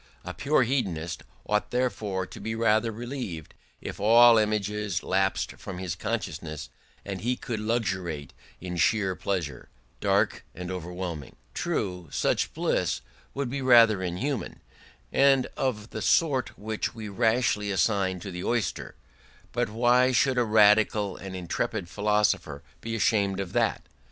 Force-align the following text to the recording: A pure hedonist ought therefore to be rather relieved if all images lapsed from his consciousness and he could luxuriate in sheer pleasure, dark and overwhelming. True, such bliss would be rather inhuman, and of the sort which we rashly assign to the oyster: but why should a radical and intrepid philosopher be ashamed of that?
A 0.25 0.33
pure 0.33 0.63
hedonist 0.63 1.21
ought 1.45 1.69
therefore 1.69 2.25
to 2.25 2.39
be 2.39 2.55
rather 2.55 2.91
relieved 2.91 3.53
if 3.81 3.99
all 3.99 4.39
images 4.39 5.03
lapsed 5.03 5.51
from 5.57 5.77
his 5.77 5.93
consciousness 5.93 6.69
and 7.05 7.21
he 7.21 7.35
could 7.35 7.59
luxuriate 7.59 8.33
in 8.59 8.77
sheer 8.77 9.13
pleasure, 9.15 9.69
dark 9.99 10.43
and 10.55 10.71
overwhelming. 10.71 11.35
True, 11.53 12.07
such 12.11 12.51
bliss 12.55 13.01
would 13.35 13.51
be 13.51 13.61
rather 13.61 14.01
inhuman, 14.01 14.59
and 15.13 15.45
of 15.55 15.91
the 15.91 16.01
sort 16.01 16.57
which 16.57 16.95
we 16.95 17.07
rashly 17.07 17.69
assign 17.69 18.19
to 18.21 18.31
the 18.31 18.43
oyster: 18.43 18.95
but 19.51 19.69
why 19.69 20.11
should 20.11 20.39
a 20.39 20.43
radical 20.43 21.15
and 21.15 21.35
intrepid 21.35 21.87
philosopher 21.87 22.63
be 22.81 22.95
ashamed 22.95 23.39
of 23.39 23.53
that? 23.53 23.83